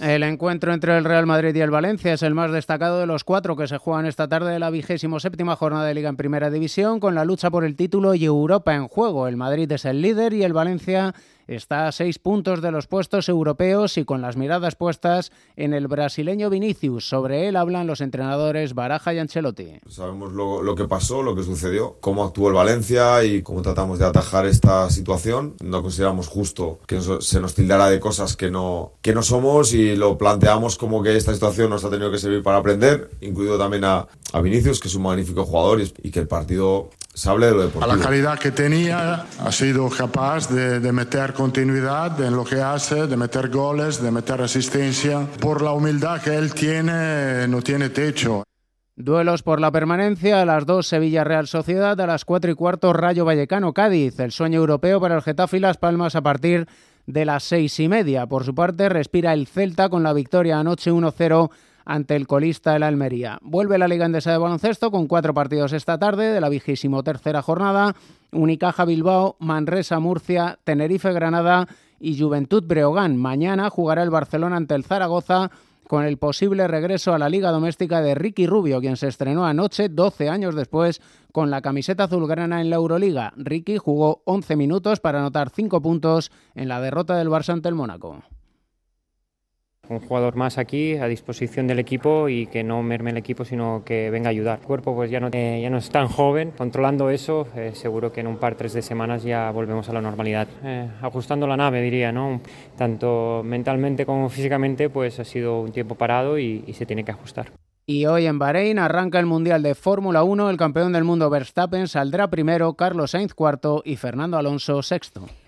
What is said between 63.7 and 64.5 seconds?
la Liga Endesa de